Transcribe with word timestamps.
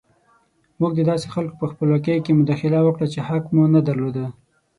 موږ 0.79 0.91
د 0.95 1.01
داسې 1.09 1.27
خلکو 1.35 1.55
په 1.61 1.65
خپلواکۍ 1.71 2.17
کې 2.25 2.37
مداخله 2.39 2.79
وکړه 2.83 3.07
چې 3.13 3.19
حق 3.27 3.45
مو 3.53 3.63
نه 3.75 3.81
درلود. 3.87 4.17